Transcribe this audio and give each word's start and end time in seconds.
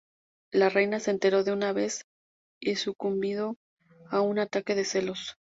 La 0.51 0.69
Reina 0.69 0.99
se 0.99 1.11
enteró 1.11 1.43
de 1.43 1.53
una 1.53 1.73
vez 1.73 2.07
y 2.59 2.75
sucumbido 2.77 3.57
a 4.09 4.21
un 4.21 4.39
ataque 4.39 4.73
de 4.73 4.83
celos. 4.83 5.37